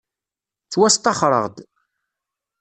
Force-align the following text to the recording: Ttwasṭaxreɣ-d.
Ttwasṭaxreɣ-d. 0.65 1.55